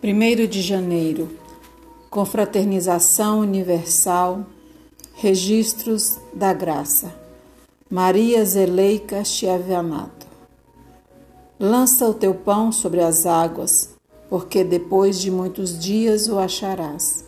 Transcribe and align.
1 0.00 0.46
de 0.46 0.62
janeiro, 0.62 1.28
Confraternização 2.08 3.40
Universal, 3.40 4.46
Registros 5.14 6.18
da 6.32 6.52
Graça, 6.52 7.12
Maria 7.90 8.44
Zeleica 8.44 9.24
Chiavianato. 9.24 10.28
Lança 11.58 12.08
o 12.08 12.14
teu 12.14 12.32
pão 12.32 12.70
sobre 12.70 13.00
as 13.00 13.26
águas, 13.26 13.88
porque 14.30 14.62
depois 14.62 15.18
de 15.18 15.32
muitos 15.32 15.76
dias 15.76 16.28
o 16.28 16.38
acharás. 16.38 17.24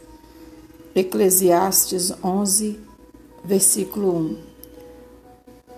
Eclesiastes 0.94 2.12
11, 2.22 2.78
versículo 3.44 4.16
1. 4.16 4.36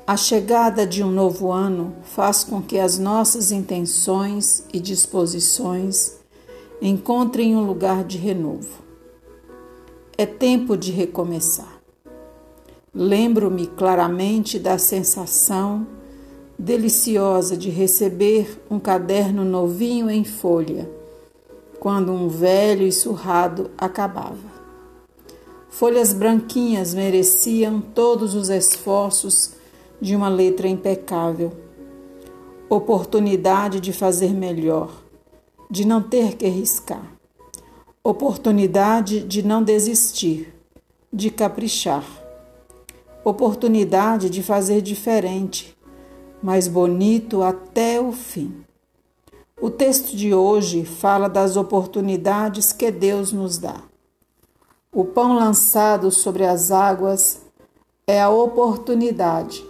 A 0.07 0.17
chegada 0.19 0.87
de 0.87 1.03
um 1.03 1.11
novo 1.11 1.51
ano 1.51 1.97
faz 2.03 2.45
com 2.45 2.61
que 2.61 2.79
as 2.79 2.99
nossas 2.99 3.51
intenções 3.51 4.65
e 4.75 4.79
disposições 4.79 6.21
encontrem 6.85 7.55
um 7.55 7.65
lugar 7.65 8.03
de 8.03 8.19
renovo. 8.19 8.83
É 10.19 10.27
tempo 10.27 10.77
de 10.77 10.91
recomeçar. 10.91 11.81
Lembro-me 12.93 13.69
claramente 13.69 14.59
da 14.59 14.77
sensação 14.79 15.87
deliciosa 16.59 17.57
de 17.57 17.71
receber 17.71 18.61
um 18.69 18.81
caderno 18.81 19.45
novinho 19.45 20.11
em 20.11 20.25
folha, 20.25 20.91
quando 21.79 22.11
um 22.11 22.29
velho 22.29 22.85
e 22.85 22.91
surrado 22.91 23.71
acabava. 23.79 24.51
Folhas 25.71 26.13
branquinhas 26.13 26.95
mereciam 26.95 27.81
todos 27.81 28.35
os 28.35 28.51
esforços 28.51 29.53
de 30.01 30.17
uma 30.17 30.29
letra 30.29 30.67
impecável. 30.67 31.53
Oportunidade 32.69 33.79
de 33.79 33.93
fazer 33.93 34.35
melhor 34.35 35.02
de 35.73 35.87
não 35.87 36.03
ter 36.03 36.37
que 36.37 36.47
riscar, 36.47 37.03
oportunidade 38.05 39.21
de 39.21 39.43
não 39.43 39.63
desistir, 39.63 40.53
de 41.11 41.31
caprichar, 41.31 42.05
oportunidade 43.25 44.29
de 44.29 44.43
fazer 44.43 44.83
diferente, 44.83 45.75
mais 46.43 46.69
bonito 46.69 47.43
até 47.43 47.99
o 47.99 48.13
fim. 48.13 48.55
O 49.59 49.71
texto 49.71 50.15
de 50.15 50.35
hoje 50.35 50.85
fala 50.85 51.27
das 51.27 51.57
oportunidades 51.57 52.75
que 52.75 52.91
Deus 52.91 53.33
nos 53.33 53.57
dá. 53.57 53.81
O 54.93 55.07
pão 55.07 55.35
lançado 55.35 56.11
sobre 56.11 56.45
as 56.45 56.71
águas 56.71 57.41
é 58.07 58.21
a 58.21 58.29
oportunidade 58.29 59.65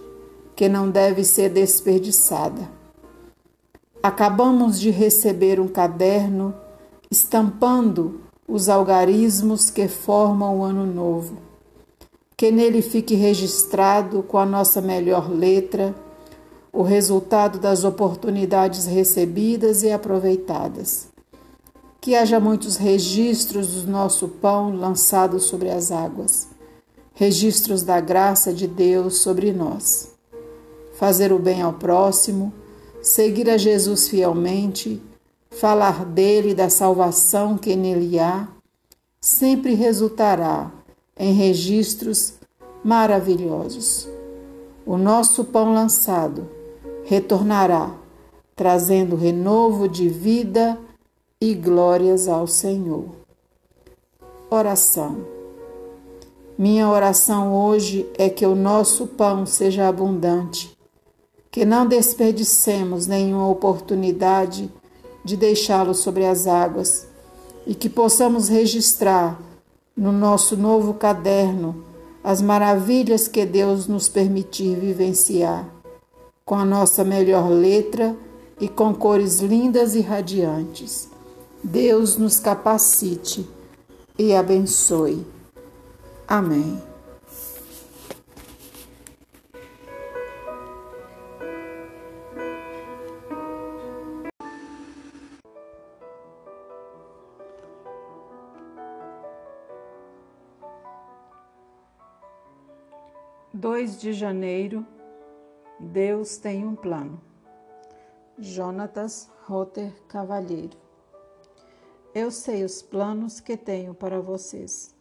que 0.53 0.67
não 0.67 0.89
deve 0.89 1.23
ser 1.23 1.47
desperdiçada. 1.47 2.82
Acabamos 4.03 4.81
de 4.81 4.89
receber 4.89 5.61
um 5.61 5.67
caderno 5.69 6.53
estampando 7.09 8.19
os 8.45 8.67
algarismos 8.67 9.69
que 9.69 9.87
formam 9.87 10.59
o 10.59 10.63
ano 10.65 10.85
novo. 10.85 11.37
Que 12.35 12.51
nele 12.51 12.81
fique 12.81 13.15
registrado 13.15 14.21
com 14.21 14.37
a 14.37 14.45
nossa 14.45 14.81
melhor 14.81 15.31
letra 15.31 15.95
o 16.73 16.81
resultado 16.81 17.59
das 17.59 17.85
oportunidades 17.85 18.87
recebidas 18.87 19.83
e 19.83 19.91
aproveitadas. 19.93 21.07
Que 22.01 22.13
haja 22.13 22.41
muitos 22.41 22.75
registros 22.75 23.83
do 23.83 23.89
nosso 23.89 24.27
pão 24.27 24.75
lançado 24.75 25.39
sobre 25.39 25.69
as 25.69 25.93
águas, 25.93 26.49
registros 27.13 27.83
da 27.83 28.01
graça 28.01 28.51
de 28.51 28.67
Deus 28.67 29.19
sobre 29.19 29.53
nós. 29.53 30.11
Fazer 30.95 31.31
o 31.31 31.39
bem 31.39 31.61
ao 31.61 31.71
próximo 31.71 32.51
seguir 33.03 33.49
a 33.49 33.57
Jesus 33.57 34.07
fielmente, 34.07 35.01
falar 35.51 36.05
dele 36.05 36.51
e 36.51 36.55
da 36.55 36.69
salvação 36.69 37.57
que 37.57 37.75
nele 37.75 38.17
há, 38.17 38.47
sempre 39.19 39.73
resultará 39.73 40.71
em 41.19 41.33
registros 41.33 42.35
maravilhosos. 42.81 44.07
O 44.85 44.97
nosso 44.97 45.43
pão 45.43 45.73
lançado 45.73 46.49
retornará, 47.03 47.93
trazendo 48.55 49.17
renovo 49.17 49.89
de 49.89 50.07
vida 50.07 50.77
e 51.41 51.53
glórias 51.53 52.29
ao 52.29 52.47
Senhor. 52.47 53.09
Oração. 54.49 55.25
Minha 56.57 56.87
oração 56.87 57.53
hoje 57.53 58.09
é 58.17 58.29
que 58.29 58.45
o 58.45 58.55
nosso 58.55 59.07
pão 59.07 59.45
seja 59.45 59.89
abundante 59.89 60.72
que 61.53 61.65
não 61.65 61.85
desperdicemos 61.85 63.05
nenhuma 63.05 63.47
oportunidade 63.47 64.71
de 65.23 65.37
deixá-lo 65.37 65.93
sobre 65.93 66.25
as 66.25 66.47
águas 66.47 67.05
e 67.67 67.75
que 67.75 67.87
possamos 67.87 68.49
registrar 68.49 69.39
no 69.95 70.11
nosso 70.11 70.57
novo 70.57 70.95
caderno 70.95 71.85
as 72.23 72.41
maravilhas 72.41 73.27
que 73.27 73.45
Deus 73.45 73.85
nos 73.85 74.09
permitir 74.09 74.79
vivenciar, 74.79 75.69
com 76.43 76.55
a 76.55 76.65
nossa 76.65 77.03
melhor 77.03 77.47
letra 77.51 78.15
e 78.59 78.67
com 78.67 78.91
cores 78.91 79.39
lindas 79.39 79.93
e 79.93 80.01
radiantes. 80.01 81.07
Deus 81.63 82.17
nos 82.17 82.39
capacite 82.39 83.47
e 84.17 84.33
abençoe. 84.33 85.23
Amém. 86.27 86.92
2 103.55 104.01
de 104.01 104.13
janeiro, 104.13 104.83
Deus 105.79 106.37
tem 106.37 106.65
um 106.65 106.75
plano. 106.75 107.21
Jonatas 108.39 109.29
Rotter 109.43 109.93
Cavalheiro. 110.07 110.75
Eu 112.15 112.31
sei 112.31 112.63
os 112.63 112.81
planos 112.81 113.39
que 113.39 113.55
tenho 113.55 113.93
para 113.93 114.19
vocês. 114.19 114.97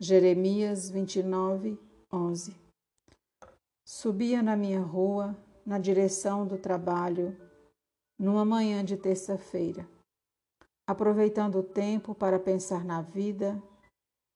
Jeremias 0.00 0.88
29, 0.88 1.78
11. 2.10 2.56
Subia 3.84 4.42
na 4.42 4.56
minha 4.56 4.80
rua, 4.80 5.36
na 5.66 5.78
direção 5.78 6.46
do 6.46 6.56
trabalho, 6.56 7.36
numa 8.18 8.46
manhã 8.46 8.82
de 8.82 8.96
terça-feira, 8.96 9.86
aproveitando 10.86 11.56
o 11.56 11.62
tempo 11.62 12.14
para 12.14 12.38
pensar 12.38 12.86
na 12.86 13.02
vida 13.02 13.62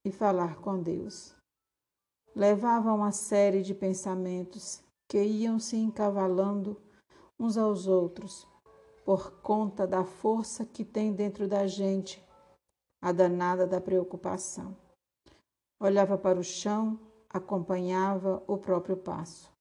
e 0.05 0.13
falar 0.13 0.57
com 0.57 0.79
Deus 0.79 1.38
levava 2.39 2.93
uma 2.93 3.11
série 3.11 3.63
de 3.63 3.75
pensamentos 3.75 4.81
que 5.09 5.21
iam 5.21 5.59
se 5.59 5.77
encavalando 5.77 6.81
uns 7.37 7.59
aos 7.59 7.89
outros 7.89 8.47
por 9.05 9.41
conta 9.41 9.89
da 9.89 10.05
força 10.05 10.65
que 10.65 10.85
tem 10.85 11.13
dentro 11.13 11.49
da 11.49 11.67
gente, 11.67 12.25
a 13.03 13.11
danada 13.11 13.67
da 13.67 13.81
preocupação. 13.81 14.77
Olhava 15.81 16.17
para 16.17 16.39
o 16.39 16.45
chão, 16.45 17.01
acompanhava 17.29 18.41
o 18.47 18.57
próprio 18.57 18.97
passo. 18.97 19.53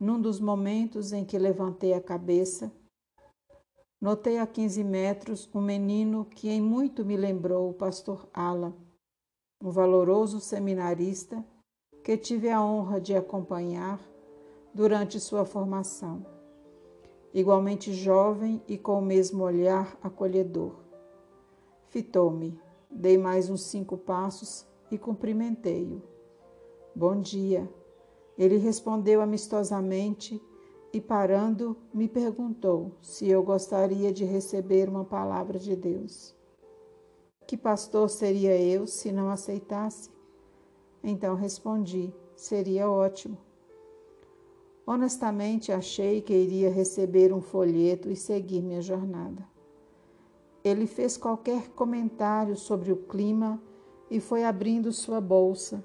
Num 0.00 0.20
dos 0.20 0.40
momentos 0.40 1.12
em 1.12 1.24
que 1.24 1.38
levantei 1.38 1.94
a 1.94 2.02
cabeça, 2.02 2.72
notei 4.00 4.40
a 4.40 4.46
15 4.48 4.82
metros 4.82 5.48
um 5.54 5.60
menino 5.60 6.24
que 6.24 6.48
em 6.48 6.60
muito 6.60 7.04
me 7.04 7.16
lembrou 7.16 7.70
o 7.70 7.74
pastor 7.74 8.28
Alan 8.34 8.74
um 9.62 9.70
valoroso 9.70 10.40
seminarista 10.40 11.44
que 12.02 12.16
tive 12.16 12.48
a 12.48 12.64
honra 12.64 12.98
de 12.98 13.14
acompanhar 13.14 14.00
durante 14.72 15.20
sua 15.20 15.44
formação. 15.44 16.24
Igualmente 17.34 17.92
jovem 17.92 18.62
e 18.66 18.78
com 18.78 18.98
o 18.98 19.02
mesmo 19.02 19.44
olhar 19.44 19.98
acolhedor. 20.02 20.76
Fitou-me, 21.88 22.58
dei 22.90 23.18
mais 23.18 23.50
uns 23.50 23.62
cinco 23.64 23.98
passos 23.98 24.66
e 24.90 24.96
cumprimentei-o. 24.96 26.02
Bom 26.94 27.20
dia. 27.20 27.68
Ele 28.38 28.56
respondeu 28.56 29.20
amistosamente 29.20 30.40
e, 30.92 31.00
parando, 31.00 31.76
me 31.92 32.08
perguntou 32.08 32.92
se 33.02 33.28
eu 33.28 33.42
gostaria 33.42 34.10
de 34.10 34.24
receber 34.24 34.88
uma 34.88 35.04
palavra 35.04 35.58
de 35.58 35.76
Deus. 35.76 36.39
Que 37.46 37.56
pastor 37.56 38.08
seria 38.08 38.56
eu 38.56 38.86
se 38.86 39.10
não 39.10 39.28
aceitasse? 39.28 40.10
Então 41.02 41.34
respondi: 41.34 42.12
seria 42.36 42.88
ótimo. 42.88 43.36
Honestamente 44.86 45.72
achei 45.72 46.20
que 46.20 46.32
iria 46.32 46.70
receber 46.70 47.32
um 47.32 47.40
folheto 47.40 48.10
e 48.10 48.16
seguir 48.16 48.62
minha 48.62 48.82
jornada. 48.82 49.46
Ele 50.62 50.86
fez 50.86 51.16
qualquer 51.16 51.68
comentário 51.70 52.56
sobre 52.56 52.92
o 52.92 52.96
clima 52.96 53.60
e 54.10 54.20
foi 54.20 54.44
abrindo 54.44 54.92
sua 54.92 55.20
bolsa, 55.20 55.82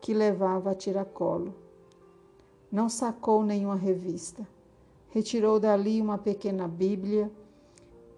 que 0.00 0.12
levava 0.12 0.70
a 0.70 0.74
tiracolo. 0.74 1.54
Não 2.70 2.88
sacou 2.88 3.44
nenhuma 3.44 3.76
revista. 3.76 4.46
Retirou 5.10 5.60
dali 5.60 6.00
uma 6.00 6.18
pequena 6.18 6.66
Bíblia 6.66 7.30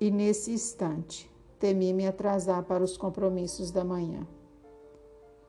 e 0.00 0.10
nesse 0.10 0.52
instante 0.52 1.30
temi 1.58 1.92
me 1.92 2.06
atrasar 2.06 2.62
para 2.64 2.84
os 2.84 2.96
compromissos 2.96 3.70
da 3.70 3.84
manhã. 3.84 4.26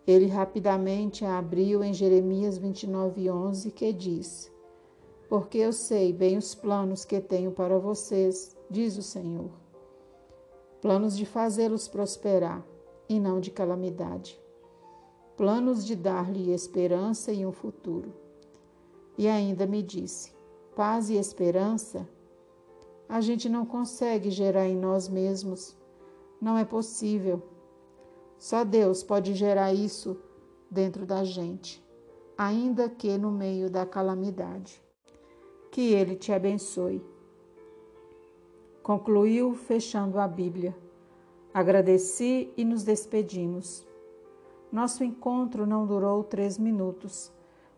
Ele 0.06 0.25
rapidamente 0.25 1.23
a 1.23 1.38
abriu 1.38 1.83
em 1.83 1.94
Jeremias 1.94 2.57
29:11, 2.57 3.71
que 3.71 3.94
diz: 3.94 4.51
Porque 5.27 5.59
eu 5.59 5.71
sei 5.71 6.11
bem 6.11 6.38
os 6.38 6.56
planos 6.56 7.06
que 7.06 7.21
tenho 7.21 7.51
para 7.51 7.77
vocês, 7.77 8.57
diz 8.69 8.97
o 8.97 9.03
Senhor. 9.03 9.51
Planos 10.81 11.15
de 11.15 11.25
fazê-los 11.25 11.88
prosperar 11.88 12.65
e 13.07 13.19
não 13.19 13.39
de 13.39 13.51
calamidade. 13.51 14.39
Planos 15.38 15.85
de 15.85 15.95
dar-lhe 15.95 16.51
esperança 16.51 17.31
e 17.31 17.45
um 17.45 17.51
futuro. 17.51 18.12
E 19.17 19.27
ainda 19.27 19.67
me 19.67 19.83
disse: 19.83 20.33
paz 20.75 21.09
e 21.09 21.15
esperança 21.15 22.07
a 23.09 23.21
gente 23.21 23.50
não 23.50 23.65
consegue 23.65 24.29
gerar 24.29 24.67
em 24.67 24.75
nós 24.75 25.09
mesmos. 25.09 25.75
Não 26.41 26.57
é 26.57 26.63
possível. 26.63 27.41
Só 28.38 28.63
Deus 28.63 29.03
pode 29.03 29.33
gerar 29.33 29.74
isso 29.74 30.18
dentro 30.71 31.06
da 31.06 31.24
gente, 31.24 31.83
ainda 32.38 32.89
que 32.89 33.18
no 33.18 33.31
meio 33.31 33.69
da 33.69 33.86
calamidade. 33.86 34.81
Que 35.71 35.94
Ele 35.94 36.15
te 36.15 36.31
abençoe. 36.31 37.03
Concluiu 38.81 39.53
fechando 39.53 40.18
a 40.18 40.27
Bíblia. 40.27 40.75
Agradeci 41.53 42.51
e 42.56 42.63
nos 42.63 42.83
despedimos. 42.83 43.86
Nosso 44.71 45.03
encontro 45.03 45.65
não 45.65 45.86
durou 45.86 46.24
três 46.24 46.57
minutos, 46.57 47.31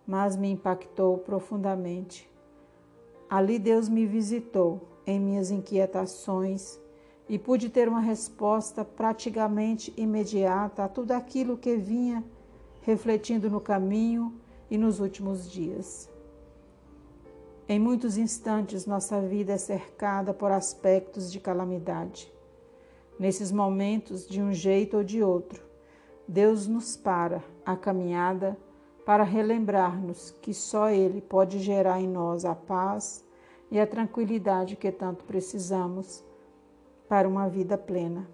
mas 0.06 0.36
me 0.36 0.52
impactou 0.52 1.18
profundamente. 1.18 2.30
Ali 3.30 3.58
Deus 3.58 3.90
me 3.90 4.06
visitou 4.06 4.82
em 5.08 5.20
minhas 5.20 5.52
inquietações 5.52 6.80
e 7.32 7.40
pude 7.40 7.70
ter 7.70 7.88
uma 7.88 8.02
resposta 8.02 8.84
praticamente 8.84 9.94
imediata 9.96 10.84
a 10.84 10.90
tudo 10.90 11.14
aquilo 11.14 11.56
que 11.56 11.78
vinha 11.78 12.22
refletindo 12.82 13.50
no 13.50 13.62
caminho 13.62 14.36
e 14.70 14.78
nos 14.78 15.00
últimos 15.00 15.50
dias. 15.50 16.10
Em 17.70 17.80
muitos 17.80 18.18
instantes, 18.18 18.86
nossa 18.86 19.22
vida 19.22 19.54
é 19.54 19.58
cercada 19.58 20.34
por 20.34 20.52
aspectos 20.52 21.32
de 21.32 21.40
calamidade. 21.40 22.30
Nesses 23.18 23.50
momentos, 23.50 24.28
de 24.28 24.42
um 24.42 24.52
jeito 24.52 24.98
ou 24.98 25.04
de 25.06 25.24
outro, 25.24 25.64
Deus 26.28 26.68
nos 26.68 26.98
para 26.98 27.42
a 27.66 27.78
caminhada 27.78 28.58
para 29.06 29.24
relembrar-nos 29.24 30.32
que 30.42 30.54
só 30.54 30.90
Ele 30.90 31.22
pode 31.22 31.60
gerar 31.60 32.02
em 32.02 32.10
nós 32.10 32.44
a 32.44 32.54
paz 32.54 33.24
e 33.72 33.80
a 33.80 33.88
tranquilidade 33.88 34.76
que 34.76 34.92
tanto 34.92 35.24
precisamos 35.24 36.30
para 37.12 37.28
uma 37.28 37.50
vida 37.50 37.78
plena. 37.78 38.26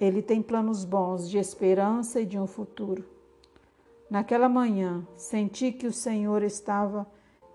Ele 0.00 0.20
tem 0.20 0.42
planos 0.42 0.84
bons 0.84 1.30
de 1.30 1.38
esperança 1.38 2.20
e 2.20 2.26
de 2.26 2.36
um 2.36 2.44
futuro. 2.44 3.04
Naquela 4.10 4.48
manhã, 4.48 5.06
senti 5.14 5.70
que 5.70 5.86
o 5.86 5.92
Senhor 5.92 6.42
estava 6.42 7.06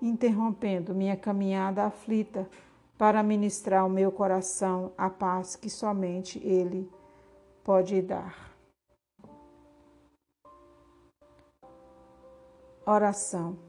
interrompendo 0.01 0.95
minha 0.95 1.17
caminhada 1.17 1.83
aflita 1.83 2.49
para 2.97 3.21
ministrar 3.21 3.81
ao 3.81 3.89
meu 3.89 4.09
coração 4.09 4.93
a 4.97 5.09
paz 5.09 5.57
que 5.57 5.69
somente 5.69 6.39
Ele 6.39 6.89
pode 7.61 8.01
dar. 8.01 8.55
Oração. 12.85 13.59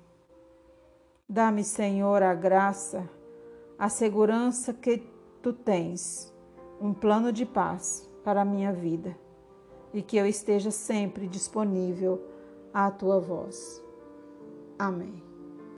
Dá-me, 1.28 1.64
Senhor, 1.64 2.22
a 2.22 2.34
graça, 2.34 3.10
a 3.76 3.88
segurança 3.88 4.72
que 4.72 4.98
tu 5.42 5.52
tens, 5.52 6.32
um 6.82 6.92
plano 6.92 7.32
de 7.32 7.46
paz 7.46 8.10
para 8.24 8.42
a 8.42 8.44
minha 8.44 8.72
vida 8.72 9.16
e 9.94 10.02
que 10.02 10.16
eu 10.16 10.26
esteja 10.26 10.72
sempre 10.72 11.28
disponível 11.28 12.20
à 12.74 12.90
tua 12.90 13.20
voz. 13.20 13.80
Amém. 14.76 15.31